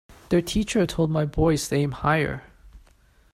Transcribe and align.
Their 0.29 0.41
teacher 0.41 0.87
told 0.87 1.11
my 1.11 1.25
boys 1.25 1.67
to 1.67 1.75
aim 1.75 1.91
higher. 1.91 2.41